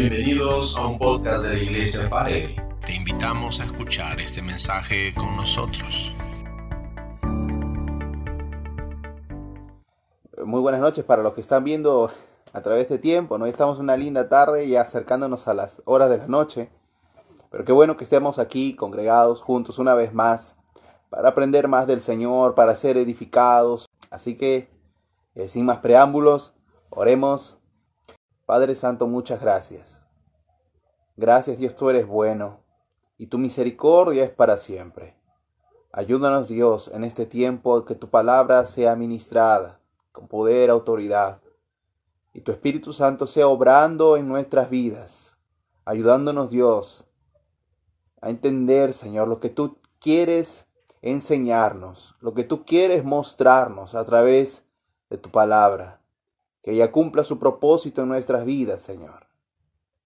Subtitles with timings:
[0.00, 2.56] Bienvenidos a un podcast de la Iglesia Farelli.
[2.86, 6.14] Te invitamos a escuchar este mensaje con nosotros.
[10.42, 12.10] Muy buenas noches para los que están viendo
[12.54, 13.44] a través de tiempo, ¿no?
[13.44, 16.70] Estamos una linda tarde y acercándonos a las horas de la noche.
[17.50, 20.56] Pero qué bueno que estemos aquí congregados juntos una vez más
[21.10, 23.86] para aprender más del Señor, para ser edificados.
[24.10, 24.70] Así que,
[25.34, 26.54] eh, sin más preámbulos,
[26.88, 27.59] oremos.
[28.50, 30.02] Padre Santo, muchas gracias.
[31.16, 32.58] Gracias Dios, tú eres bueno
[33.16, 35.16] y tu misericordia es para siempre.
[35.92, 39.78] Ayúdanos Dios en este tiempo que tu palabra sea ministrada
[40.10, 41.40] con poder, autoridad,
[42.32, 45.38] y tu Espíritu Santo sea obrando en nuestras vidas,
[45.84, 47.06] ayudándonos Dios
[48.20, 50.66] a entender, Señor, lo que tú quieres
[51.02, 54.66] enseñarnos, lo que tú quieres mostrarnos a través
[55.08, 55.99] de tu palabra.
[56.62, 59.26] Que ella cumpla su propósito en nuestras vidas, Señor.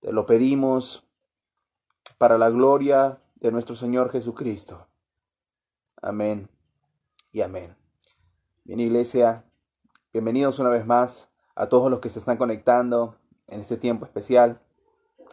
[0.00, 1.04] Te lo pedimos
[2.18, 4.86] para la gloria de nuestro Señor Jesucristo.
[6.00, 6.48] Amén
[7.32, 7.76] y amén.
[8.64, 9.44] Bien, iglesia,
[10.12, 13.16] bienvenidos una vez más a todos los que se están conectando
[13.48, 14.60] en este tiempo especial.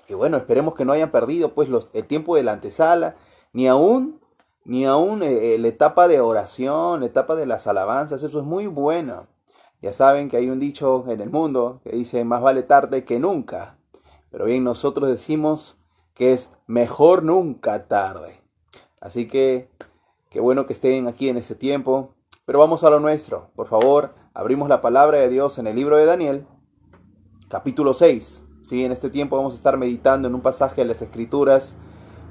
[0.08, 3.16] Y bueno, esperemos que no hayan perdido pues los, el tiempo de la antesala,
[3.54, 4.20] ni aún,
[4.66, 8.68] ni aún eh, la etapa de oración, la etapa de las alabanzas, eso es muy
[8.68, 9.28] bueno.
[9.82, 13.20] Ya saben que hay un dicho en el mundo que dice más vale tarde que
[13.20, 13.78] nunca.
[14.30, 15.76] Pero bien, nosotros decimos
[16.14, 18.42] que es mejor nunca tarde.
[19.00, 19.70] Así que
[20.30, 22.14] qué bueno que estén aquí en este tiempo.
[22.46, 23.50] Pero vamos a lo nuestro.
[23.56, 26.46] Por favor, abrimos la palabra de Dios en el libro de Daniel,
[27.50, 28.44] capítulo 6.
[28.68, 28.86] ¿sí?
[28.86, 31.76] En este tiempo vamos a estar meditando en un pasaje de las Escrituras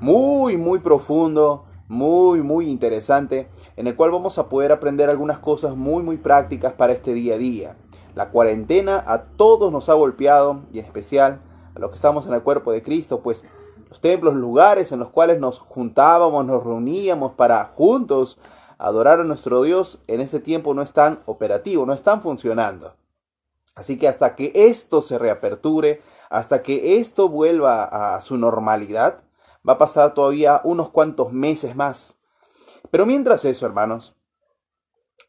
[0.01, 5.75] muy, muy profundo, muy, muy interesante, en el cual vamos a poder aprender algunas cosas
[5.75, 7.77] muy, muy prácticas para este día a día.
[8.15, 11.41] La cuarentena a todos nos ha golpeado, y en especial
[11.75, 13.45] a los que estamos en el cuerpo de Cristo, pues
[13.89, 18.39] los templos, lugares en los cuales nos juntábamos, nos reuníamos para juntos
[18.79, 22.95] adorar a nuestro Dios, en este tiempo no están operativos, no están funcionando.
[23.75, 29.25] Así que hasta que esto se reaperture, hasta que esto vuelva a su normalidad,
[29.69, 32.19] va a pasar todavía unos cuantos meses más.
[32.91, 34.17] Pero mientras eso, hermanos,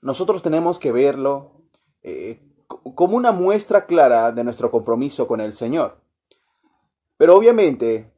[0.01, 1.61] nosotros tenemos que verlo
[2.01, 5.97] eh, como una muestra clara de nuestro compromiso con el Señor.
[7.17, 8.11] Pero obviamente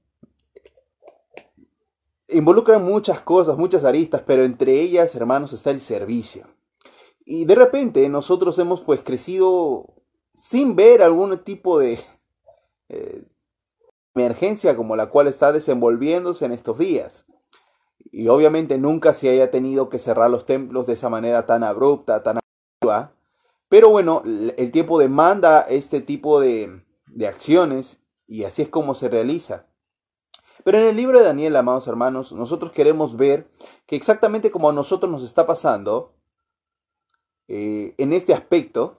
[2.30, 6.48] involucran muchas cosas, muchas aristas, pero entre ellas, hermanos, está el servicio.
[7.26, 9.94] Y de repente nosotros hemos pues crecido
[10.34, 12.00] sin ver algún tipo de
[12.90, 13.24] eh,
[14.16, 17.26] emergencia como la cual está desenvolviéndose en estos días.
[18.12, 22.22] Y obviamente nunca se haya tenido que cerrar los templos de esa manera tan abrupta,
[22.22, 22.40] tan
[22.82, 23.14] abrupta.
[23.70, 29.10] Pero bueno, el tiempo demanda este tipo de, de acciones y así es como se
[29.10, 29.66] realiza.
[30.64, 33.50] Pero en el libro de Daniel, amados hermanos, nosotros queremos ver
[33.86, 36.14] que exactamente como a nosotros nos está pasando,
[37.48, 38.98] eh, en este aspecto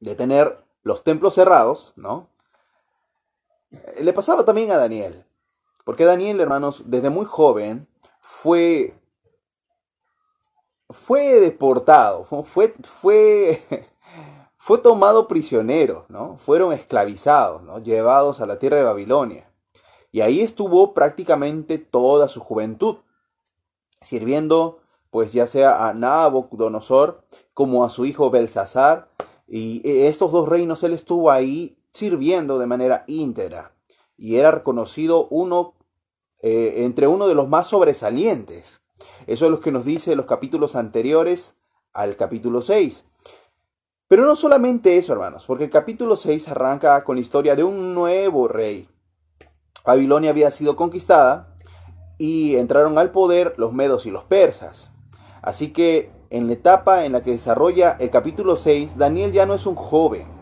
[0.00, 2.28] de tener los templos cerrados, ¿no?
[4.00, 5.24] Le pasaba también a Daniel.
[5.84, 7.88] Porque Daniel, hermanos, desde muy joven
[8.20, 8.94] fue
[10.90, 13.62] fue deportado, fue, fue,
[14.56, 16.36] fue tomado prisionero, ¿no?
[16.38, 17.78] Fueron esclavizados, ¿no?
[17.78, 19.50] Llevados a la tierra de Babilonia.
[20.12, 22.98] Y ahí estuvo prácticamente toda su juventud,
[24.00, 27.22] sirviendo pues ya sea a Nabucodonosor
[27.54, 29.08] como a su hijo Belsasar,
[29.48, 33.72] y estos dos reinos él estuvo ahí sirviendo de manera íntegra,
[34.16, 35.74] y era reconocido uno
[36.42, 38.82] eh, entre uno de los más sobresalientes.
[39.26, 41.54] Eso es lo que nos dice los capítulos anteriores
[41.92, 43.06] al capítulo 6.
[44.08, 47.94] Pero no solamente eso, hermanos, porque el capítulo 6 arranca con la historia de un
[47.94, 48.88] nuevo rey,
[49.86, 51.54] Babilonia había sido conquistada
[52.18, 54.92] y entraron al poder los medos y los persas.
[55.42, 59.54] Así que en la etapa en la que desarrolla el capítulo 6, Daniel ya no
[59.54, 60.35] es un joven.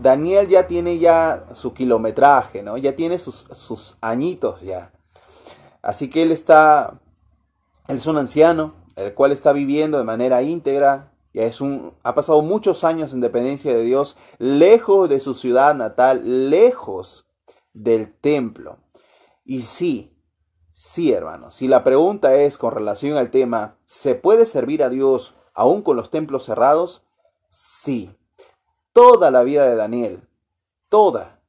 [0.00, 2.76] Daniel ya tiene ya su kilometraje, ¿no?
[2.78, 4.92] Ya tiene sus, sus añitos ya.
[5.82, 7.00] Así que él está,
[7.88, 12.14] él es un anciano, el cual está viviendo de manera íntegra, ya es un, ha
[12.14, 17.26] pasado muchos años en dependencia de Dios, lejos de su ciudad natal, lejos
[17.72, 18.78] del templo.
[19.44, 20.16] Y sí,
[20.72, 25.34] sí, hermanos, si la pregunta es con relación al tema, ¿se puede servir a Dios
[25.54, 27.02] aún con los templos cerrados?
[27.48, 28.16] Sí.
[28.92, 30.20] Toda la vida de Daniel,
[30.88, 31.40] toda,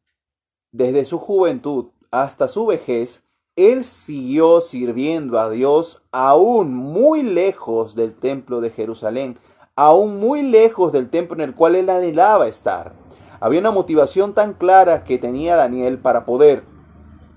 [0.72, 3.24] desde su juventud hasta su vejez,
[3.56, 9.38] él siguió sirviendo a Dios aún muy lejos del templo de Jerusalén,
[9.76, 12.94] aún muy lejos del templo en el cual él anhelaba estar.
[13.40, 16.64] Había una motivación tan clara que tenía Daniel para poder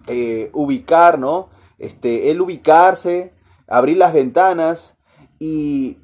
[0.06, 1.48] eh, ubicar, ¿no?
[1.78, 3.32] Este, él ubicarse,
[3.66, 4.96] abrir las ventanas
[5.38, 5.98] y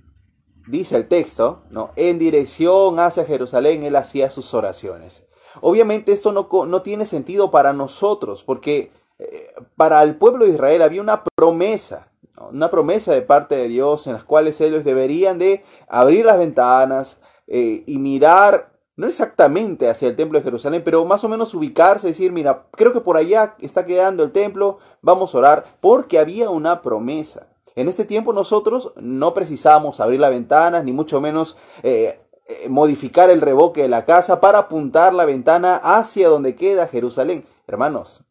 [0.70, 1.90] dice el texto, ¿no?
[1.96, 5.26] En dirección hacia Jerusalén él hacía sus oraciones.
[5.60, 10.82] Obviamente esto no, no tiene sentido para nosotros, porque eh, para el pueblo de Israel
[10.82, 12.08] había una promesa,
[12.50, 17.18] una promesa de parte de Dios en las cuales ellos deberían de abrir las ventanas
[17.46, 22.06] eh, y mirar, no exactamente hacia el templo de Jerusalén, pero más o menos ubicarse,
[22.06, 26.50] decir, mira, creo que por allá está quedando el templo, vamos a orar, porque había
[26.50, 27.49] una promesa.
[27.76, 33.30] En este tiempo nosotros no precisamos abrir las ventanas, ni mucho menos eh, eh, modificar
[33.30, 37.44] el revoque de la casa para apuntar la ventana hacia donde queda Jerusalén.
[37.66, 38.24] Hermanos,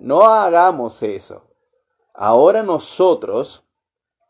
[0.00, 1.44] no hagamos eso.
[2.12, 3.62] Ahora nosotros,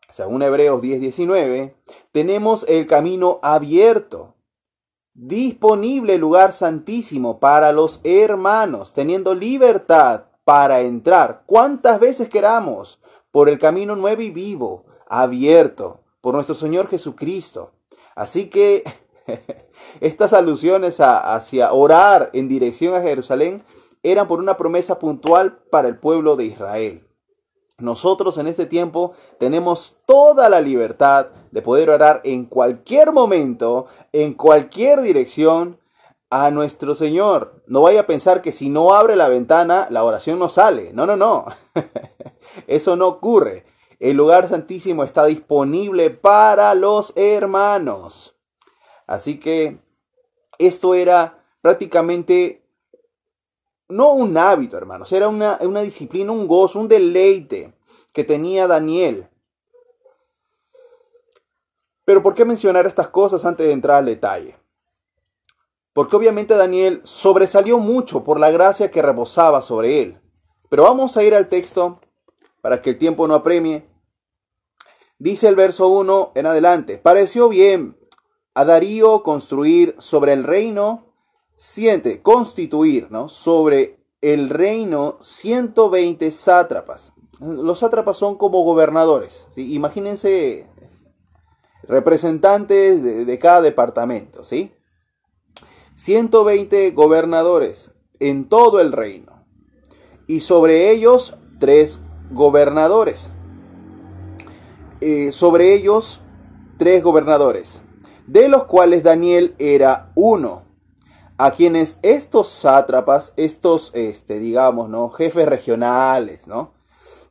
[0.09, 1.73] según Hebreos 10:19,
[2.11, 4.35] tenemos el camino abierto,
[5.13, 12.99] disponible el lugar santísimo para los hermanos, teniendo libertad para entrar cuantas veces queramos
[13.37, 17.69] por el camino nuevo y vivo, abierto por nuestro Señor Jesucristo.
[18.15, 18.83] Así que
[20.01, 23.61] estas alusiones hacia orar en dirección a Jerusalén
[24.01, 27.07] eran por una promesa puntual para el pueblo de Israel.
[27.77, 34.33] Nosotros en este tiempo tenemos toda la libertad de poder orar en cualquier momento, en
[34.33, 35.77] cualquier dirección
[36.29, 37.63] a nuestro Señor.
[37.67, 40.91] No vaya a pensar que si no abre la ventana, la oración no sale.
[40.93, 41.45] No, no, no.
[42.67, 43.65] Eso no ocurre.
[43.99, 48.35] El lugar santísimo está disponible para los hermanos.
[49.07, 49.79] Así que
[50.59, 52.63] esto era prácticamente
[53.89, 57.73] no un hábito, hermanos, era una, una disciplina, un gozo, un deleite
[58.13, 59.29] que tenía Daniel.
[62.03, 64.57] Pero ¿por qué mencionar estas cosas antes de entrar al detalle?
[65.97, 70.21] Porque obviamente Daniel sobresalió mucho por la gracia que rebosaba sobre él.
[70.69, 72.01] Pero vamos a ir al texto
[72.61, 73.89] para que el tiempo no apremie.
[75.17, 77.97] Dice el verso 1 en adelante, pareció bien
[78.53, 81.15] a Darío construir sobre el reino
[81.55, 83.27] siente constituir ¿no?
[83.27, 87.11] sobre el reino 120 sátrapas.
[87.39, 89.47] Los sátrapas son como gobernadores.
[89.55, 90.69] Imagínense
[91.87, 94.45] representantes de, cada departamento.
[94.45, 94.76] ¿sí?
[95.97, 99.43] 120 gobernadores en todo el reino.
[100.27, 101.99] Y sobre ellos tres
[102.31, 103.31] gobernadores.
[105.01, 106.21] Eh, sobre ellos
[106.77, 107.81] tres gobernadores,
[108.27, 110.65] de los cuales Daniel era uno
[111.37, 115.09] a quienes estos sátrapas, estos, este, digamos, ¿no?
[115.09, 116.73] Jefes regionales, ¿no?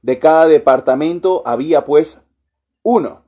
[0.02, 2.22] De cada departamento había pues
[2.82, 3.25] uno.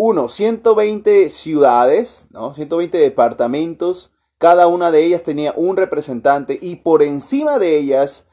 [0.00, 2.54] Uno, 120 ciudades, ¿no?
[2.54, 8.24] 120 departamentos, cada una de ellas tenía un representante y por encima de ellas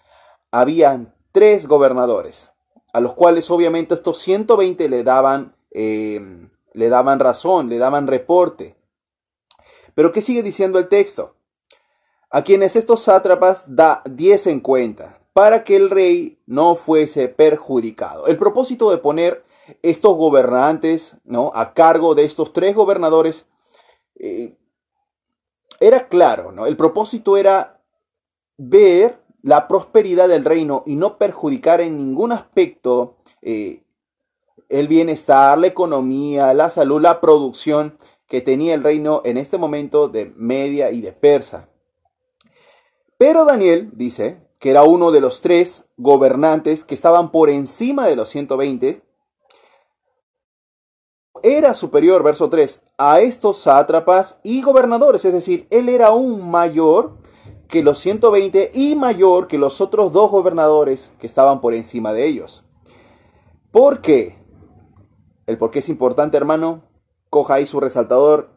[0.51, 2.51] habían tres gobernadores,
[2.93, 8.77] a los cuales obviamente estos 120 le daban, eh, le daban razón, le daban reporte.
[9.95, 11.33] Pero ¿qué sigue diciendo el texto?
[12.29, 18.27] A quienes estos sátrapas da diez en cuenta, para que el rey no fuese perjudicado.
[18.27, 19.43] El propósito de poner
[19.81, 21.51] estos gobernantes ¿no?
[21.55, 23.47] a cargo de estos tres gobernadores
[24.15, 24.55] eh,
[25.79, 26.67] era claro, ¿no?
[26.67, 27.81] El propósito era
[28.57, 33.83] ver la prosperidad del reino y no perjudicar en ningún aspecto eh,
[34.69, 37.97] el bienestar, la economía, la salud, la producción
[38.27, 41.69] que tenía el reino en este momento de Media y de Persa.
[43.17, 48.15] Pero Daniel dice que era uno de los tres gobernantes que estaban por encima de
[48.15, 49.03] los 120.
[51.43, 57.17] Era superior, verso 3, a estos sátrapas y gobernadores, es decir, él era un mayor
[57.67, 62.25] que los 120 y mayor que los otros dos gobernadores que estaban por encima de
[62.25, 62.63] ellos.
[63.71, 64.37] ¿Por qué?
[65.45, 66.83] El por qué es importante, hermano,
[67.29, 68.49] coja ahí su resaltador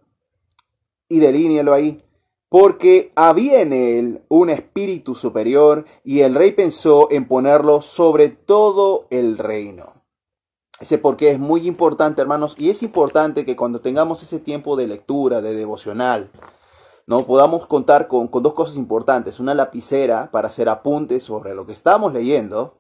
[1.08, 2.02] y delínealo ahí.
[2.48, 9.06] Porque había en él un espíritu superior y el rey pensó en ponerlo sobre todo
[9.10, 9.97] el reino.
[10.80, 14.86] Ese porque es muy importante, hermanos, y es importante que cuando tengamos ese tiempo de
[14.86, 16.30] lectura, de devocional,
[17.06, 17.18] ¿no?
[17.20, 19.40] podamos contar con, con dos cosas importantes.
[19.40, 22.76] Una lapicera para hacer apuntes sobre lo que estamos leyendo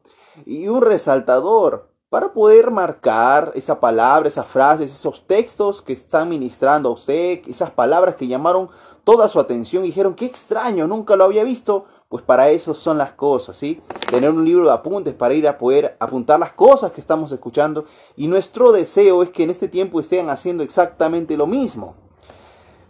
[0.46, 6.88] y un resaltador para poder marcar esa palabra, esas frases, esos textos que están ministrando
[6.88, 8.70] a usted, esas palabras que llamaron
[9.04, 11.86] toda su atención y dijeron, qué extraño, nunca lo había visto.
[12.08, 13.82] Pues para eso son las cosas, ¿sí?
[14.10, 17.84] Tener un libro de apuntes para ir a poder apuntar las cosas que estamos escuchando.
[18.16, 21.96] Y nuestro deseo es que en este tiempo estén haciendo exactamente lo mismo.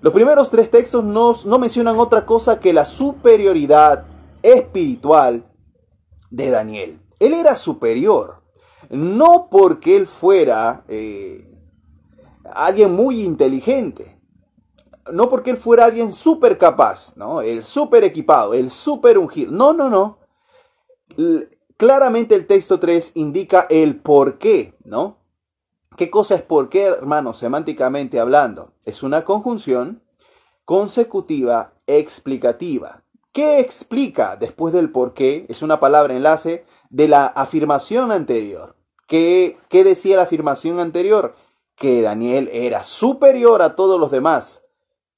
[0.00, 4.06] Los primeros tres textos no, no mencionan otra cosa que la superioridad
[4.42, 5.44] espiritual
[6.30, 7.00] de Daniel.
[7.18, 8.42] Él era superior,
[8.90, 11.44] no porque él fuera eh,
[12.52, 14.17] alguien muy inteligente,
[15.12, 17.40] no porque él fuera alguien súper capaz, ¿no?
[17.40, 19.52] El súper equipado, el súper ungido.
[19.52, 20.18] No, no, no.
[21.76, 25.18] claramente el texto 3 indica el por qué, ¿no?
[25.96, 28.72] ¿Qué cosa es por qué, hermano, semánticamente hablando?
[28.84, 30.02] Es una conjunción
[30.64, 33.02] consecutiva explicativa.
[33.32, 35.46] ¿Qué explica después del por qué?
[35.48, 38.76] Es una palabra enlace de la afirmación anterior.
[39.06, 41.34] ¿Qué, ¿Qué decía la afirmación anterior?
[41.74, 44.62] Que Daniel era superior a todos los demás.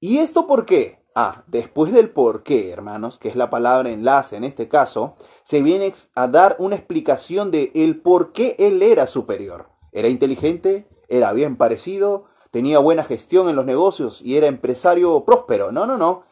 [0.02, 1.04] ¿Y esto por qué?
[1.14, 5.60] Ah, después del por qué, hermanos, que es la palabra enlace en este caso, se
[5.60, 9.68] viene a dar una explicación de el por qué él era superior.
[9.92, 15.70] Era inteligente, era bien parecido, tenía buena gestión en los negocios y era empresario próspero.
[15.70, 16.22] No, no, no.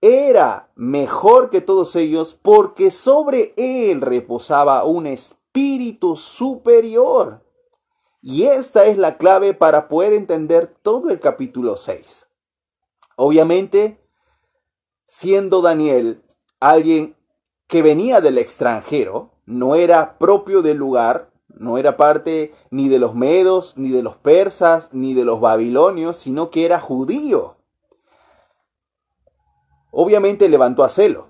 [0.00, 7.44] Era mejor que todos ellos porque sobre él reposaba un espíritu superior.
[8.20, 12.26] Y esta es la clave para poder entender todo el capítulo 6.
[13.16, 14.00] Obviamente,
[15.06, 16.22] siendo Daniel
[16.60, 17.16] alguien
[17.66, 23.14] que venía del extranjero, no era propio del lugar, no era parte ni de los
[23.14, 27.56] medos, ni de los persas, ni de los babilonios, sino que era judío.
[29.90, 31.28] Obviamente levantó a celo.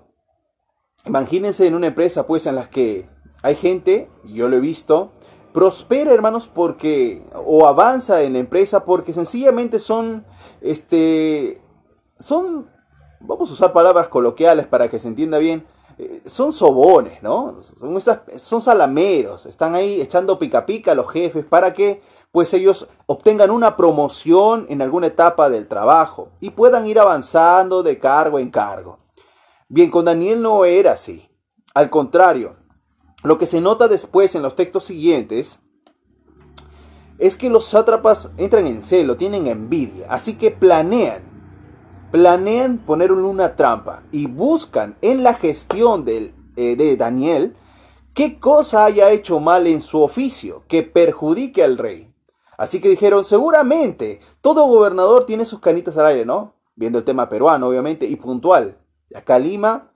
[1.05, 3.09] Imagínense en una empresa pues en la que
[3.41, 5.11] hay gente, yo lo he visto,
[5.53, 10.25] prospera hermanos porque o avanza en la empresa porque sencillamente son
[10.61, 11.61] este
[12.23, 12.67] son
[13.23, 15.65] vamos a usar palabras coloquiales para que se entienda bien,
[15.97, 17.59] eh, son sobones, ¿no?
[17.79, 17.99] Son,
[18.37, 22.01] son salameros, están ahí echando pica pica a los jefes para que
[22.31, 27.99] pues ellos obtengan una promoción en alguna etapa del trabajo y puedan ir avanzando de
[27.99, 28.97] cargo en cargo.
[29.69, 31.29] Bien, con Daniel no era así.
[31.75, 32.55] Al contrario,
[33.23, 35.59] lo que se nota después en los textos siguientes
[37.19, 41.32] es que los sátrapas entran en celo, tienen envidia, así que planean
[42.13, 47.55] planean poner una trampa y buscan en la gestión eh, de Daniel
[48.13, 52.13] qué cosa haya hecho mal en su oficio que perjudique al rey.
[52.55, 56.53] Así que dijeron, seguramente todo gobernador tiene sus canitas al aire, ¿no?
[56.75, 58.77] Viendo el tema peruano, obviamente, y puntual.
[59.15, 59.91] Acá Lima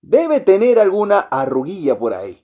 [0.00, 2.42] debe tener alguna arruguilla por ahí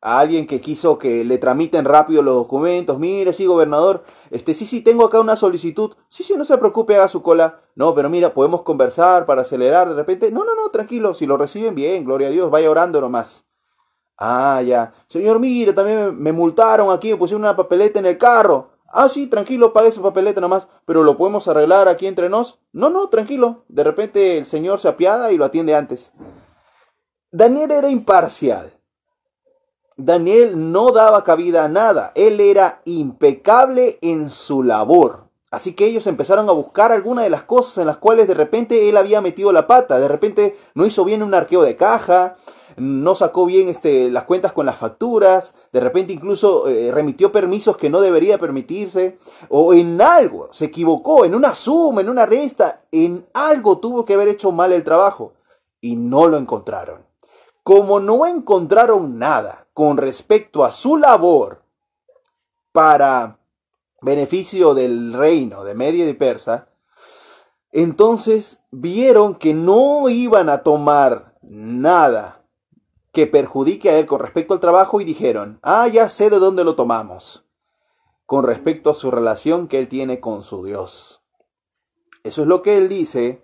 [0.00, 2.98] a alguien que quiso que le tramiten rápido los documentos.
[2.98, 5.94] Mire, sí, gobernador, este, sí, sí, tengo acá una solicitud.
[6.08, 7.60] Sí, sí, no se preocupe, haga su cola.
[7.74, 10.30] No, pero mira, podemos conversar para acelerar de repente.
[10.30, 13.46] No, no, no, tranquilo, si lo reciben bien, gloria a Dios, vaya orando nomás.
[14.18, 14.92] Ah, ya.
[15.08, 18.70] Señor, mire, también me, multaron aquí, me pusieron una papeleta en el carro.
[18.88, 22.58] Ah, sí, tranquilo, pague esa papeleta nomás, pero lo podemos arreglar aquí entre nos.
[22.72, 23.64] No, no, tranquilo.
[23.68, 26.12] De repente el señor se apiada y lo atiende antes.
[27.30, 28.75] Daniel era imparcial.
[29.98, 35.24] Daniel no daba cabida a nada, él era impecable en su labor.
[35.50, 38.90] Así que ellos empezaron a buscar algunas de las cosas en las cuales de repente
[38.90, 42.36] él había metido la pata, de repente no hizo bien un arqueo de caja,
[42.76, 47.78] no sacó bien este, las cuentas con las facturas, de repente incluso eh, remitió permisos
[47.78, 52.82] que no debería permitirse, o en algo, se equivocó, en una suma, en una resta,
[52.92, 55.32] en algo tuvo que haber hecho mal el trabajo.
[55.80, 57.06] Y no lo encontraron.
[57.62, 61.62] Como no encontraron nada, con respecto a su labor
[62.72, 63.40] para
[64.00, 66.70] beneficio del reino de Media y Persa,
[67.72, 72.42] entonces vieron que no iban a tomar nada
[73.12, 76.64] que perjudique a él con respecto al trabajo y dijeron, ah, ya sé de dónde
[76.64, 77.44] lo tomamos,
[78.24, 81.22] con respecto a su relación que él tiene con su Dios.
[82.24, 83.42] Eso es lo que él dice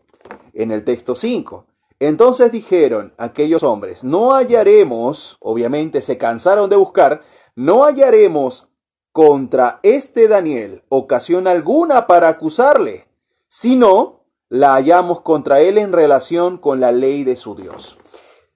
[0.55, 1.67] en el texto 5.
[2.05, 7.21] Entonces dijeron aquellos hombres, no hallaremos, obviamente se cansaron de buscar,
[7.55, 8.67] no hallaremos
[9.13, 13.07] contra este Daniel ocasión alguna para acusarle,
[13.47, 17.97] sino la hallamos contra él en relación con la ley de su Dios.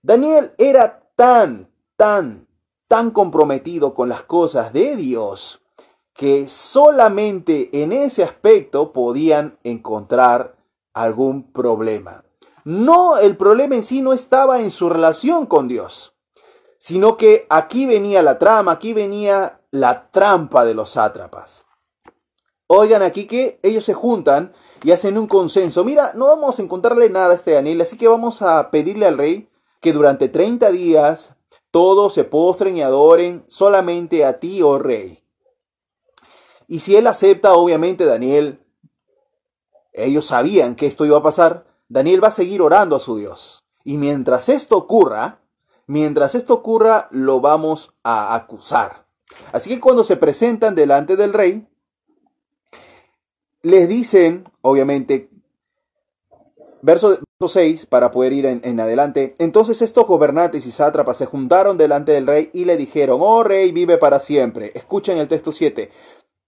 [0.02, 2.48] Daniel era tan, tan,
[2.88, 5.62] tan comprometido con las cosas de Dios
[6.12, 10.56] que solamente en ese aspecto podían encontrar
[10.92, 12.25] algún problema.
[12.66, 16.16] No, el problema en sí no estaba en su relación con Dios,
[16.78, 21.64] sino que aquí venía la trama, aquí venía la trampa de los sátrapas.
[22.66, 25.84] Oigan aquí que ellos se juntan y hacen un consenso.
[25.84, 29.16] Mira, no vamos a encontrarle nada a este Daniel, así que vamos a pedirle al
[29.16, 29.48] rey
[29.80, 31.36] que durante 30 días
[31.70, 35.22] todos se postren y adoren solamente a ti, oh rey.
[36.66, 38.60] Y si él acepta, obviamente Daniel
[39.92, 43.64] ellos sabían que esto iba a pasar, Daniel va a seguir orando a su Dios.
[43.84, 45.40] Y mientras esto ocurra,
[45.86, 49.06] mientras esto ocurra, lo vamos a acusar.
[49.52, 51.66] Así que cuando se presentan delante del rey,
[53.62, 55.28] les dicen, obviamente,
[56.82, 62.12] verso, 6, para poder ir en, adelante, entonces estos gobernantes y sátrapas se juntaron delante
[62.12, 64.72] del rey y le dijeron, oh rey, vive para siempre.
[64.74, 65.90] Escuchen el texto 7.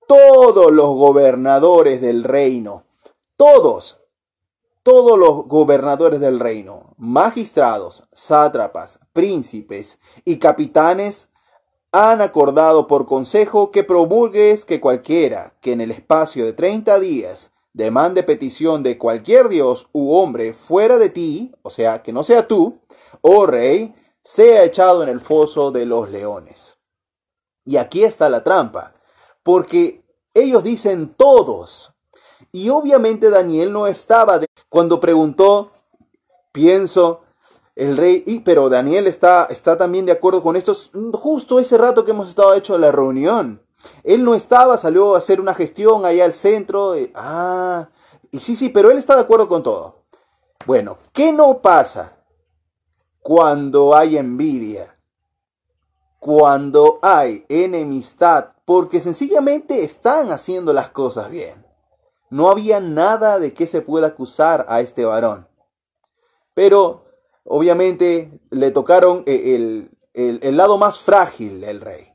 [0.06, 2.84] Todos los gobernadores del reino,
[3.36, 3.97] todos,
[4.88, 11.28] todos los gobernadores del reino, magistrados, sátrapas, príncipes y capitanes
[11.92, 17.52] han acordado por consejo que promulgues que cualquiera que en el espacio de 30 días
[17.74, 22.48] demande petición de cualquier dios u hombre fuera de ti, o sea, que no sea
[22.48, 22.80] tú,
[23.20, 26.78] oh rey, sea echado en el foso de los leones.
[27.66, 28.94] Y aquí está la trampa,
[29.42, 30.02] porque
[30.32, 31.92] ellos dicen todos.
[32.52, 34.40] Y obviamente Daniel no estaba.
[34.68, 35.70] Cuando preguntó,
[36.52, 37.22] pienso,
[37.74, 40.74] el rey, y, pero Daniel está, está también de acuerdo con esto,
[41.12, 43.62] justo ese rato que hemos estado hecho la reunión.
[44.02, 46.94] Él no estaba, salió a hacer una gestión allá al centro.
[47.14, 47.88] ah,
[48.30, 50.02] y sí, sí, pero él está de acuerdo con todo.
[50.66, 52.16] Bueno, ¿qué no pasa
[53.20, 54.98] cuando hay envidia?
[56.18, 61.67] Cuando hay enemistad, porque sencillamente están haciendo las cosas bien.
[62.30, 65.48] No había nada de que se pueda acusar a este varón.
[66.54, 67.06] Pero
[67.44, 72.12] obviamente le tocaron el, el, lado más frágil del rey.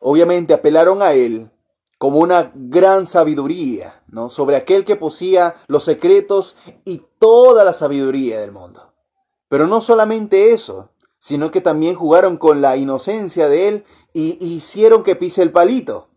[0.00, 1.50] Obviamente apelaron a él
[1.98, 4.30] como una gran sabiduría, ¿no?
[4.30, 8.92] Sobre aquel que poseía los secretos y toda la sabiduría del mundo.
[9.48, 15.02] Pero no solamente eso, sino que también jugaron con la inocencia de él y hicieron
[15.04, 16.08] que pise el palito.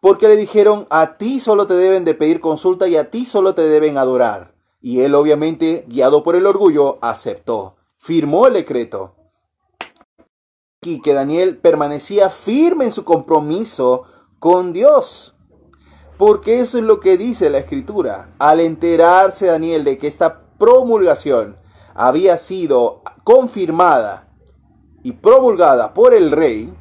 [0.00, 3.54] Porque le dijeron, a ti solo te deben de pedir consulta y a ti solo
[3.54, 4.54] te deben adorar.
[4.80, 9.14] Y él obviamente, guiado por el orgullo, aceptó, firmó el decreto.
[10.82, 14.04] Y que Daniel permanecía firme en su compromiso
[14.38, 15.34] con Dios.
[16.16, 18.30] Porque eso es lo que dice la escritura.
[18.38, 21.58] Al enterarse Daniel de que esta promulgación
[21.94, 24.28] había sido confirmada
[25.02, 26.72] y promulgada por el rey,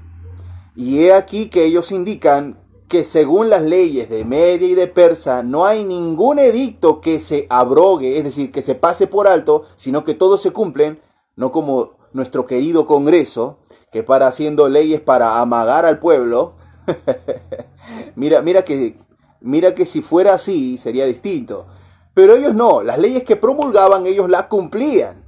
[0.75, 2.58] y he aquí que ellos indican
[2.89, 7.45] que según las leyes de Media y de Persa no hay ningún edicto que se
[7.49, 10.99] abrogue, es decir, que se pase por alto, sino que todos se cumplen,
[11.35, 13.59] no como nuestro querido Congreso,
[13.91, 16.55] que para haciendo leyes para amagar al pueblo.
[18.15, 18.97] mira, mira que
[19.39, 21.67] mira que si fuera así sería distinto.
[22.15, 25.23] Pero ellos no, las leyes que promulgaban ellos las cumplían.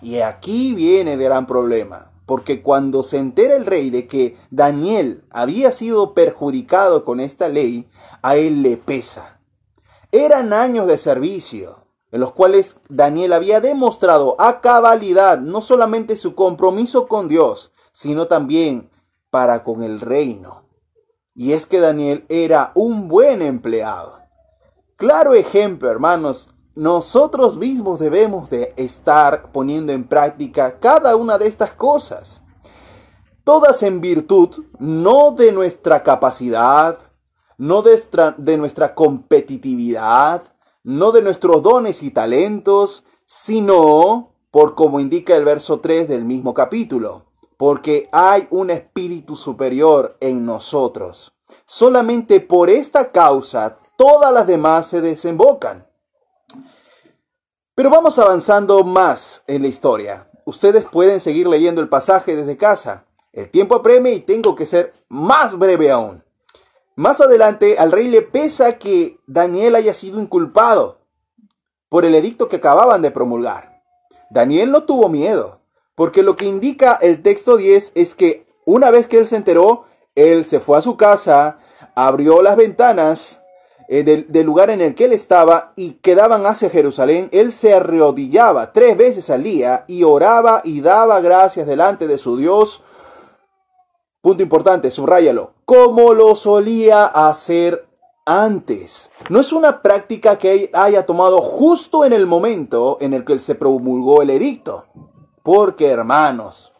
[0.00, 5.22] Y aquí viene el gran problema porque cuando se entera el rey de que Daniel
[5.28, 7.90] había sido perjudicado con esta ley,
[8.22, 9.38] a él le pesa.
[10.12, 16.34] Eran años de servicio, en los cuales Daniel había demostrado a cabalidad no solamente su
[16.34, 18.88] compromiso con Dios, sino también
[19.28, 20.62] para con el reino.
[21.34, 24.20] Y es que Daniel era un buen empleado.
[24.96, 31.74] Claro ejemplo, hermanos, nosotros mismos debemos de estar poniendo en práctica cada una de estas
[31.74, 32.42] cosas.
[33.44, 36.98] Todas en virtud no de nuestra capacidad,
[37.58, 38.00] no de
[38.38, 40.42] de nuestra competitividad,
[40.82, 46.54] no de nuestros dones y talentos, sino por como indica el verso 3 del mismo
[46.54, 51.32] capítulo, porque hay un espíritu superior en nosotros.
[51.66, 55.86] Solamente por esta causa todas las demás se desembocan.
[57.82, 60.28] Pero vamos avanzando más en la historia.
[60.44, 63.06] Ustedes pueden seguir leyendo el pasaje desde casa.
[63.32, 66.22] El tiempo apremia y tengo que ser más breve aún.
[66.94, 71.00] Más adelante al rey le pesa que Daniel haya sido inculpado
[71.88, 73.82] por el edicto que acababan de promulgar.
[74.30, 75.58] Daniel no tuvo miedo,
[75.96, 79.86] porque lo que indica el texto 10 es que una vez que él se enteró,
[80.14, 81.58] él se fue a su casa,
[81.96, 83.41] abrió las ventanas
[83.94, 88.72] eh, del, lugar en el que él estaba y quedaban hacia Jerusalén, él se arrodillaba
[88.72, 92.80] tres veces al día y oraba y daba gracias delante de su Dios.
[94.22, 97.86] Punto importante, subráyalo, como lo solía hacer
[98.24, 99.10] antes.
[99.28, 103.56] No es una práctica que haya tomado justo en el momento en el que se
[103.56, 104.86] promulgó el edicto.
[105.42, 106.72] Porque, hermanos,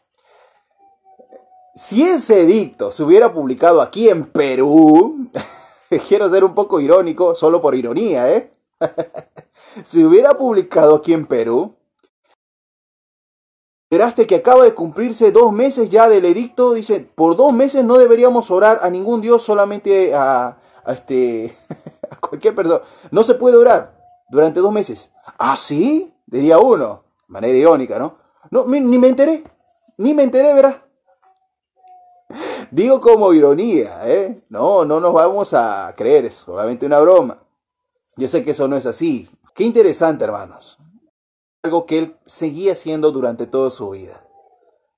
[1.75, 5.29] si ese edicto se hubiera publicado aquí en Perú,
[6.09, 8.53] quiero ser un poco irónico, solo por ironía, ¿eh?
[9.85, 11.75] si hubiera publicado aquí en Perú,
[13.85, 17.99] esperaste que acaba de cumplirse dos meses ya del edicto, dice, por dos meses no
[17.99, 21.57] deberíamos orar a ningún dios, solamente a, a, este,
[22.11, 22.83] a cualquier persona.
[23.11, 23.95] No se puede orar
[24.31, 25.13] durante dos meses.
[25.39, 26.15] ¿Ah, sí?
[26.27, 27.05] Diría uno.
[27.29, 28.17] De manera irónica, ¿no?
[28.51, 29.45] No, ni me enteré.
[29.99, 30.82] Ni me enteré, verá.
[32.73, 34.45] Digo como ironía, ¿eh?
[34.49, 37.43] No, no nos vamos a creer, es solamente una broma.
[38.17, 39.29] Yo sé que eso no es así.
[39.55, 40.79] Qué interesante, hermanos.
[41.63, 44.27] Algo que él seguía haciendo durante toda su vida.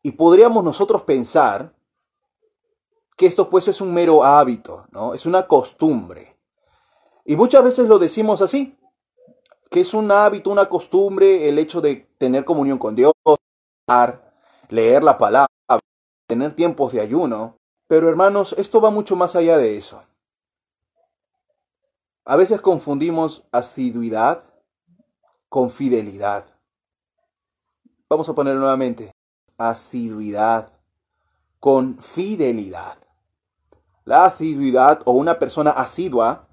[0.05, 1.75] Y podríamos nosotros pensar
[3.17, 5.13] que esto pues es un mero hábito, ¿no?
[5.13, 6.37] Es una costumbre.
[7.25, 8.79] Y muchas veces lo decimos así,
[9.69, 13.13] que es un hábito, una costumbre, el hecho de tener comunión con Dios,
[14.69, 15.49] leer la palabra,
[16.29, 17.57] tener tiempos de ayuno.
[17.95, 20.03] Pero hermanos, esto va mucho más allá de eso.
[22.25, 24.43] A veces confundimos asiduidad
[25.49, 26.45] con fidelidad.
[28.11, 29.13] Vamos a poner nuevamente,
[29.59, 30.73] asiduidad
[31.61, 32.99] con fidelidad.
[34.05, 36.49] La asiduidad o una persona asidua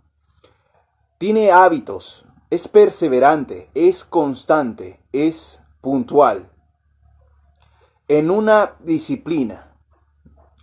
[1.17, 6.51] tiene hábitos, es perseverante, es constante, es puntual
[8.07, 9.70] en una disciplina,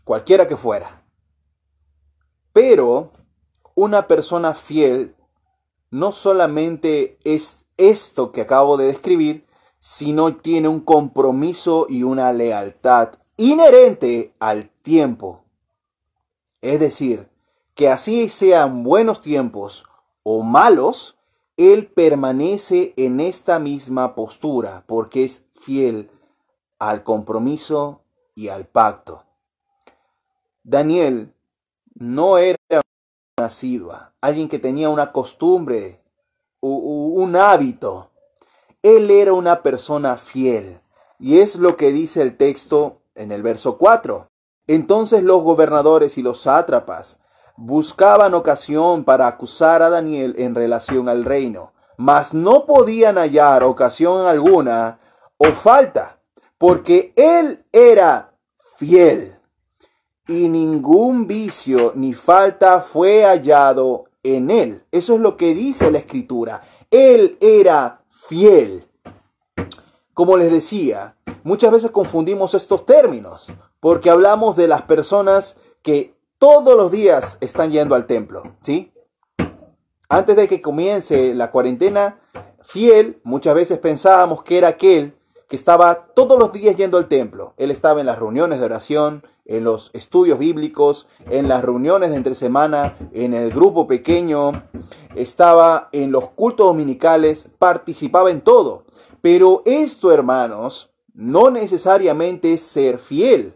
[0.09, 1.05] cualquiera que fuera.
[2.55, 3.11] Pero
[3.75, 5.15] una persona fiel
[5.91, 9.47] no solamente es esto que acabo de describir,
[9.79, 15.45] sino tiene un compromiso y una lealtad inherente al tiempo.
[16.63, 17.29] Es decir,
[17.75, 19.85] que así sean buenos tiempos
[20.23, 21.19] o malos,
[21.59, 26.11] Él permanece en esta misma postura porque es fiel
[26.79, 28.01] al compromiso
[28.35, 29.28] y al pacto.
[30.69, 31.33] Daniel
[31.95, 32.59] no era
[33.39, 36.03] una asidua, alguien que tenía una costumbre,
[36.61, 38.11] un hábito.
[38.83, 40.83] Él era una persona fiel.
[41.19, 44.29] Y es lo que dice el texto en el verso 4.
[44.67, 47.19] Entonces los gobernadores y los sátrapas
[47.57, 54.27] buscaban ocasión para acusar a Daniel en relación al reino, mas no podían hallar ocasión
[54.27, 55.01] alguna
[55.39, 56.21] o falta
[56.59, 58.35] porque él era
[58.77, 59.38] fiel
[60.29, 64.85] y ningún vicio ni falta fue hallado en él.
[64.93, 66.63] Eso es lo que dice la escritura.
[66.91, 68.87] Él era fiel.
[70.13, 76.77] Como les decía, muchas veces confundimos estos términos porque hablamos de las personas que todos
[76.77, 78.93] los días están yendo al templo, ¿sí?
[80.11, 82.21] Antes de que comience la cuarentena,
[82.63, 85.18] fiel, muchas veces pensábamos que era aquel
[85.49, 87.55] que estaba todos los días yendo al templo.
[87.57, 92.17] Él estaba en las reuniones de oración, en los estudios bíblicos, en las reuniones de
[92.17, 94.53] entre semana, en el grupo pequeño,
[95.17, 98.85] estaba en los cultos dominicales, participaba en todo.
[99.23, 103.55] Pero esto, hermanos, no necesariamente es ser fiel,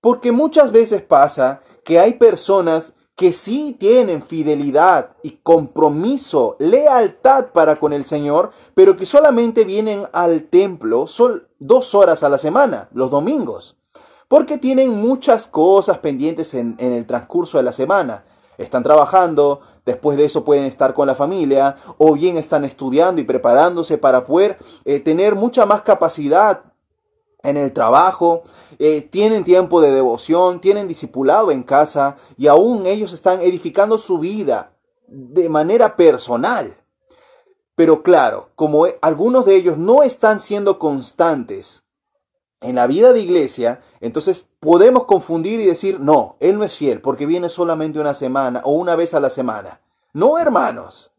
[0.00, 7.76] porque muchas veces pasa que hay personas que sí tienen fidelidad y compromiso, lealtad para
[7.76, 11.04] con el Señor, pero que solamente vienen al templo
[11.58, 13.76] dos horas a la semana, los domingos,
[14.26, 18.24] porque tienen muchas cosas pendientes en, el transcurso de la semana.
[18.56, 23.24] Están trabajando, después de eso pueden estar con la familia, o bien están estudiando y
[23.24, 24.56] preparándose para poder
[24.86, 26.69] eh, tener mucha más capacidad
[27.42, 28.42] en el trabajo,
[28.78, 34.18] eh, tienen tiempo de devoción, tienen discipulado en casa y aún ellos están edificando su
[34.18, 34.72] vida
[35.06, 36.76] de manera personal.
[37.74, 41.84] Pero claro, como e, algunos de ellos no están siendo constantes
[42.60, 47.00] en la vida de iglesia, entonces podemos confundir y decir, no, él no es fiel
[47.00, 49.80] porque viene solamente una semana o una vez a la semana.
[50.12, 51.12] No, hermanos,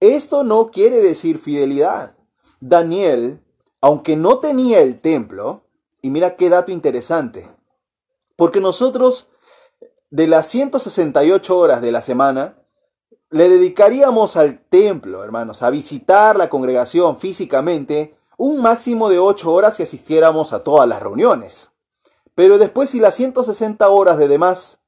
[0.00, 2.16] esto no quiere decir fidelidad.
[2.58, 3.40] Daniel
[3.80, 5.62] aunque no tenía el templo,
[6.02, 7.50] y mira qué dato interesante,
[8.36, 9.28] porque nosotros
[10.10, 12.56] de las 168 horas de la semana,
[13.30, 19.76] le dedicaríamos al templo, hermanos, a visitar la congregación físicamente un máximo de 8 horas
[19.76, 21.70] si asistiéramos a todas las reuniones.
[22.34, 24.80] Pero después, si las 160 horas de demás,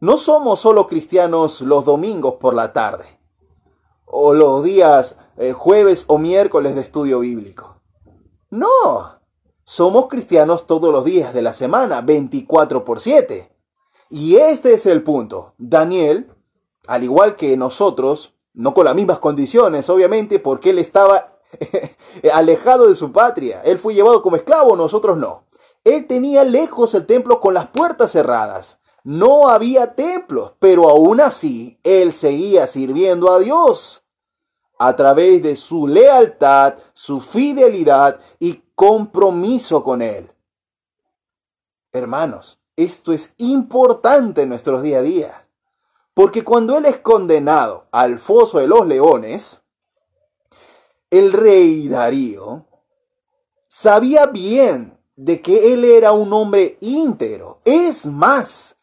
[0.00, 3.19] no somos solo cristianos los domingos por la tarde
[4.12, 7.80] o los días eh, jueves o miércoles de estudio bíblico.
[8.50, 9.20] No,
[9.62, 13.52] somos cristianos todos los días de la semana, 24 por 7.
[14.10, 15.54] Y este es el punto.
[15.58, 16.34] Daniel,
[16.88, 21.38] al igual que nosotros, no con las mismas condiciones, obviamente, porque él estaba
[22.34, 23.62] alejado de su patria.
[23.64, 25.44] Él fue llevado como esclavo, nosotros no.
[25.84, 28.79] Él tenía lejos el templo con las puertas cerradas.
[29.04, 34.02] No había templos, pero aún así él seguía sirviendo a Dios
[34.78, 40.30] a través de su lealtad, su fidelidad y compromiso con Él.
[41.92, 45.46] Hermanos, esto es importante en nuestros día a día,
[46.14, 49.62] Porque cuando él es condenado al foso de los leones,
[51.10, 52.66] el rey Darío
[53.68, 57.60] sabía bien de que él era un hombre íntegro.
[57.64, 58.76] Es más,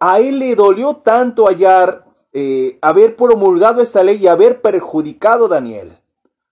[0.00, 5.48] a él le dolió tanto hallar, eh, haber promulgado esta ley y haber perjudicado a
[5.48, 5.98] Daniel.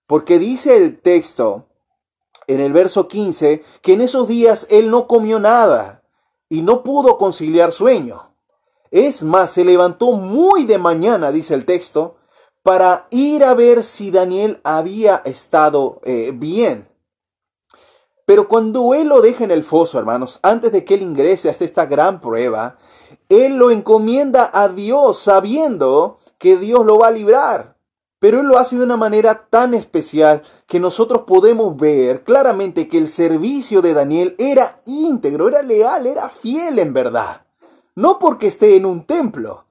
[0.07, 1.67] Porque dice el texto
[2.47, 6.03] en el verso 15 que en esos días él no comió nada
[6.49, 8.31] y no pudo conciliar sueño.
[8.91, 12.17] Es más, se levantó muy de mañana, dice el texto,
[12.63, 16.89] para ir a ver si Daniel había estado eh, bien.
[18.27, 21.65] Pero cuando él lo deja en el foso, hermanos, antes de que él ingrese hasta
[21.65, 22.79] esta gran prueba,
[23.35, 27.77] él lo encomienda a Dios sabiendo que Dios lo va a librar.
[28.19, 32.99] Pero él lo hace de una manera tan especial que nosotros podemos ver claramente que
[32.99, 37.45] el servicio de Daniel era íntegro, era leal, era fiel en verdad.
[37.95, 39.67] No porque esté en un templo,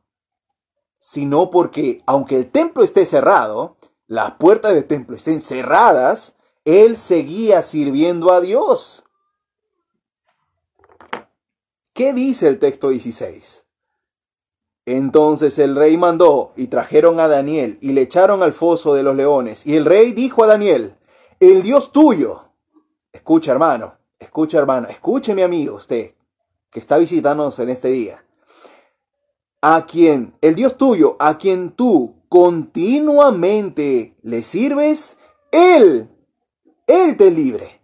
[1.00, 3.76] sino porque aunque el templo esté cerrado,
[4.08, 9.04] las puertas del templo estén cerradas, él seguía sirviendo a Dios.
[11.94, 13.66] ¿Qué dice el texto 16?
[14.86, 19.16] Entonces el rey mandó y trajeron a Daniel y le echaron al foso de los
[19.16, 19.66] leones.
[19.66, 20.96] Y el rey dijo a Daniel,
[21.40, 22.50] el Dios tuyo.
[23.12, 26.16] Escucha hermano, escucha hermano, escuche mi amigo, usted
[26.74, 28.26] que está visitándonos en este día.
[29.62, 35.20] A quien, el Dios tuyo, a quien tú continuamente le sirves,
[35.52, 36.10] Él,
[36.88, 37.80] Él te libre.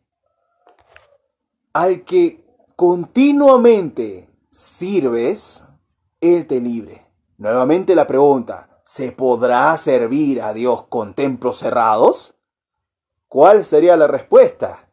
[1.72, 2.49] Al que
[2.80, 5.66] continuamente sirves,
[6.22, 7.06] él te libre.
[7.38, 12.36] Nuevamente la pregunta, ¿se podrá servir a Dios con templos cerrados?
[13.28, 14.90] ¿Cuál sería la respuesta?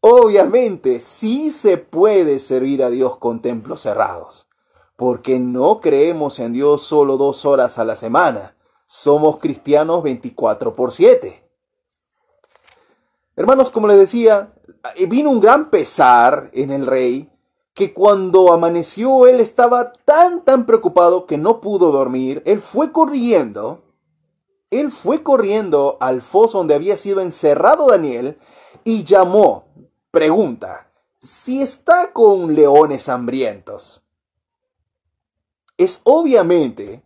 [0.00, 4.48] Obviamente, sí se puede servir a Dios con templos cerrados,
[4.96, 10.90] porque no creemos en Dios solo dos horas a la semana, somos cristianos 24 por
[10.90, 11.48] 7.
[13.36, 14.52] Hermanos, como les decía,
[15.08, 17.30] vino un gran pesar en el rey
[17.74, 23.82] que cuando amaneció él estaba tan tan preocupado que no pudo dormir, él fue corriendo,
[24.70, 28.38] él fue corriendo al foso donde había sido encerrado Daniel
[28.84, 29.64] y llamó,
[30.10, 34.02] pregunta, si está con leones hambrientos.
[35.76, 37.02] Es obviamente,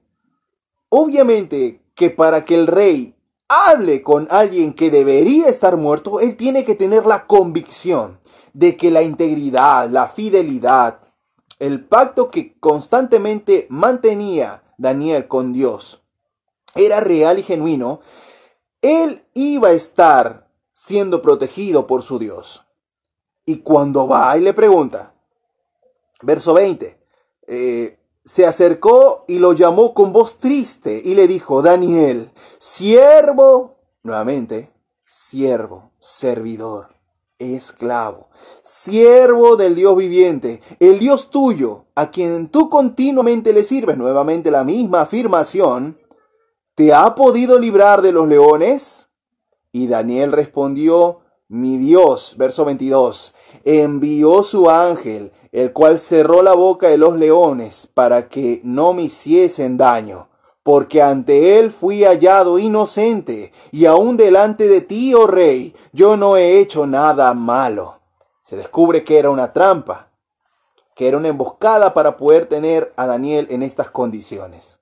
[0.89, 3.14] obviamente que para que el rey
[3.55, 8.19] hable con alguien que debería estar muerto, él tiene que tener la convicción
[8.53, 11.01] de que la integridad, la fidelidad,
[11.59, 16.03] el pacto que constantemente mantenía Daniel con Dios
[16.75, 18.01] era real y genuino,
[18.83, 22.65] él iba a estar siendo protegido por su Dios.
[23.47, 25.15] Y cuando va y le pregunta,
[26.23, 26.99] verso 20,
[27.47, 34.73] eh, se acercó y lo llamó con voz triste y le dijo, Daniel, siervo, nuevamente,
[35.05, 36.95] siervo, servidor
[37.39, 38.29] esclavo,
[38.63, 44.65] siervo del Dios viviente, el Dios tuyo, a quien tú continuamente le sirves, nuevamente la
[44.65, 45.99] misma afirmación,
[46.75, 49.11] ¿te ha podido librar de los leones?
[49.73, 51.21] Y Daniel respondió,
[51.55, 53.33] mi Dios, verso 22,
[53.65, 59.03] envió su ángel, el cual cerró la boca de los leones para que no me
[59.03, 60.29] hiciesen daño
[60.65, 66.39] porque ante él fui hallado inocente, y aún delante de ti, oh rey, yo no
[66.39, 68.01] he hecho nada malo.
[68.43, 70.09] Se descubre que era una trampa,
[70.97, 74.81] que era una emboscada para poder tener a Daniel en estas condiciones.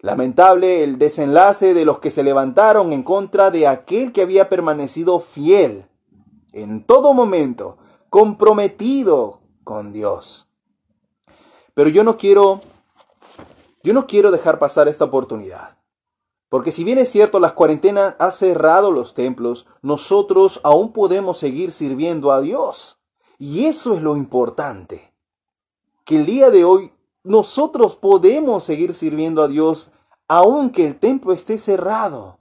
[0.00, 5.18] Lamentable el desenlace de los que se levantaron en contra de aquel que había permanecido
[5.18, 5.86] fiel
[6.52, 7.78] en todo momento,
[8.10, 10.46] comprometido con Dios.
[11.74, 12.60] Pero yo no quiero
[13.82, 15.76] yo no quiero dejar pasar esta oportunidad.
[16.48, 21.72] Porque si bien es cierto, las cuarentenas ha cerrado los templos, nosotros aún podemos seguir
[21.72, 22.98] sirviendo a Dios.
[23.38, 25.14] Y eso es lo importante.
[26.04, 26.92] Que el día de hoy
[27.24, 29.90] nosotros podemos seguir sirviendo a Dios
[30.28, 32.38] aunque el templo esté cerrado.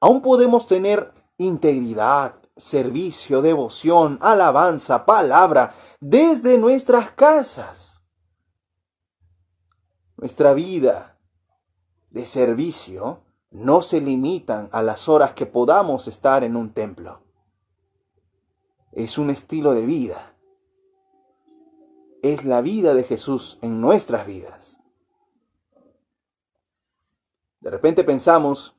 [0.00, 8.02] Aún podemos tener integridad, servicio, devoción, alabanza, palabra desde nuestras casas.
[10.16, 11.18] Nuestra vida
[12.10, 17.22] de servicio no se limitan a las horas que podamos estar en un templo.
[18.92, 20.34] Es un estilo de vida.
[22.22, 24.80] Es la vida de Jesús en nuestras vidas.
[27.60, 28.76] De repente pensamos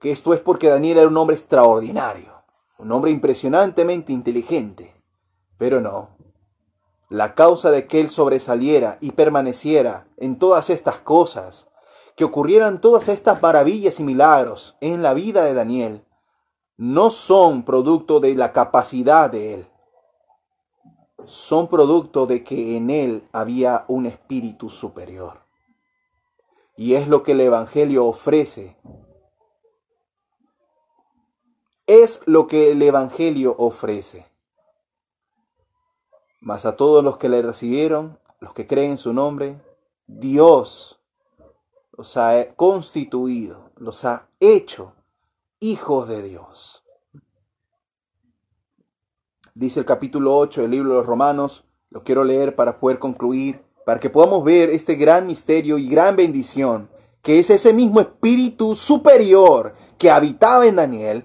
[0.00, 2.33] que esto es porque Daniel era un hombre extraordinario,
[2.78, 4.94] un hombre impresionantemente inteligente,
[5.56, 6.10] pero no.
[7.10, 11.68] la causa de que él sobresaliera y permaneciera en todas estas cosas,
[12.16, 16.04] que ocurrieran todas estas maravillas y milagros en la vida de Daniel,
[16.76, 19.66] no son producto de la capacidad de él,
[21.26, 25.44] son producto de que en él había un espíritu superior.
[26.76, 28.76] Y es lo que el Evangelio ofrece.
[31.86, 34.26] Es lo que el Evangelio ofrece.
[36.40, 39.60] Mas a todos los que le recibieron, los que creen en su nombre,
[40.06, 41.00] Dios
[41.96, 44.92] los ha constituido, los ha hecho
[45.60, 46.84] hijos de Dios.
[49.54, 53.62] Dice el capítulo 8 del libro de los Romanos, lo quiero leer para poder concluir,
[53.86, 56.90] para que podamos ver este gran misterio y gran bendición,
[57.22, 61.24] que es ese mismo espíritu superior que habitaba en Daniel,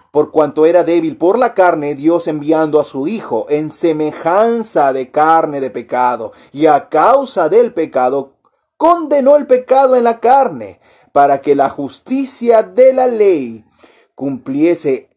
[0.11, 5.09] por cuanto era débil por la carne, Dios enviando a su Hijo en semejanza de
[5.09, 8.33] carne de pecado, y a causa del pecado,
[8.75, 10.81] condenó el pecado en la carne,
[11.13, 13.65] para que la justicia de la ley
[14.15, 15.09] cumpliese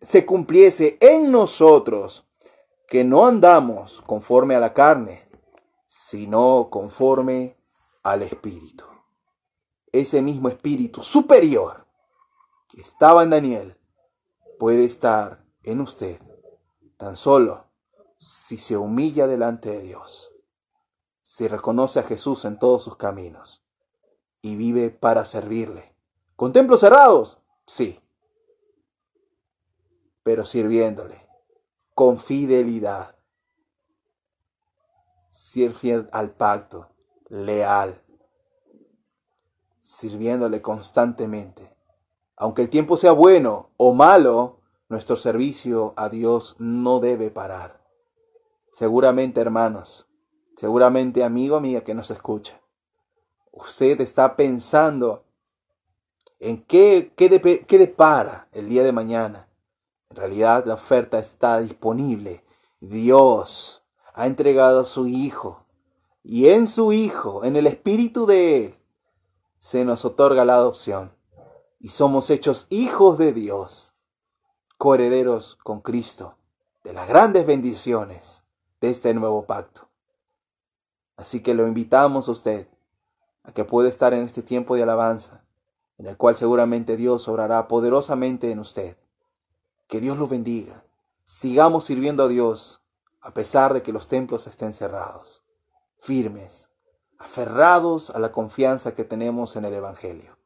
[0.00, 2.26] se cumpliese en nosotros,
[2.88, 5.28] que no andamos conforme a la carne,
[5.86, 7.56] sino conforme
[8.02, 8.86] al Espíritu.
[9.92, 11.86] Ese mismo Espíritu superior
[12.68, 13.76] que estaba en Daniel
[14.60, 16.20] puede estar en usted
[16.96, 17.66] tan solo
[18.16, 20.30] si se humilla delante de Dios,
[21.22, 23.64] si reconoce a Jesús en todos sus caminos
[24.40, 25.96] y vive para servirle.
[26.36, 27.38] ¿Con templos cerrados?
[27.66, 28.00] Sí
[30.22, 31.26] pero sirviéndole
[31.94, 33.16] con fidelidad.
[35.28, 36.88] Ser fiel al pacto,
[37.28, 38.00] leal,
[39.80, 41.76] sirviéndole constantemente.
[42.40, 47.80] Aunque el tiempo sea bueno o malo, nuestro servicio a Dios no debe parar.
[48.72, 50.08] Seguramente, hermanos,
[50.56, 52.60] seguramente amigo, amiga que nos escucha,
[53.52, 55.22] usted está pensando
[56.40, 59.46] en qué, qué, qué depara el día de mañana
[60.10, 62.44] en realidad la oferta está disponible.
[62.80, 65.64] Dios ha entregado a su Hijo
[66.24, 68.74] y en su Hijo, en el Espíritu de Él,
[69.60, 71.12] se nos otorga la adopción
[71.80, 73.94] y somos hechos hijos de Dios,
[74.76, 76.36] coherederos con Cristo
[76.84, 78.44] de las grandes bendiciones
[78.80, 79.88] de este nuevo pacto.
[81.16, 82.68] Así que lo invitamos a usted
[83.42, 85.44] a que pueda estar en este tiempo de alabanza,
[85.98, 88.96] en el cual seguramente Dios obrará poderosamente en usted.
[89.86, 90.84] Que Dios los bendiga.
[91.24, 92.82] Sigamos sirviendo a Dios
[93.20, 95.44] a pesar de que los templos estén cerrados.
[95.98, 96.70] Firmes,
[97.18, 100.39] aferrados a la confianza que tenemos en el Evangelio.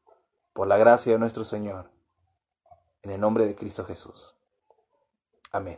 [0.55, 1.91] Por la gracia de nuestro Señor.
[3.01, 4.35] En el nombre de Cristo Jesús.
[5.51, 5.77] Amén.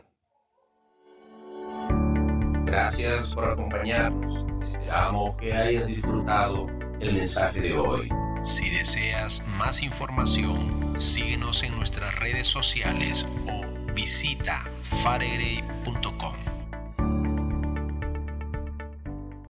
[2.64, 4.46] Gracias por acompañarnos.
[4.70, 6.68] Esperamos que hayas disfrutado
[7.00, 8.08] el mensaje de hoy.
[8.44, 14.64] Si deseas más información, síguenos en nuestras redes sociales o visita
[15.02, 16.57] faregray.com.